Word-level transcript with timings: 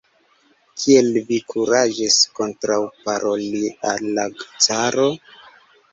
Kiel 0.83 1.19
vi 1.27 1.37
kuraĝis 1.51 2.17
kontraŭparoli 2.39 3.63
al 3.93 4.11
la 4.19 4.29
caro? 4.43 5.07